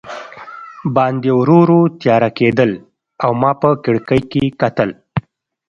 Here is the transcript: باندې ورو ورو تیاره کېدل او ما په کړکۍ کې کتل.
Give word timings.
باندې 0.95 1.29
ورو 1.39 1.57
ورو 1.63 1.81
تیاره 2.01 2.29
کېدل 2.39 2.71
او 3.23 3.31
ما 3.41 3.51
په 3.61 3.69
کړکۍ 3.83 4.21
کې 4.31 4.43
کتل. 4.61 4.89